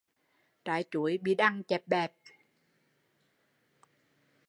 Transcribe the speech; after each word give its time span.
Trái 0.65 0.83
chuối 0.91 1.17
bị 1.21 1.35
đằng 1.35 1.63
chẹp 1.63 1.87
bẹp 1.87 2.13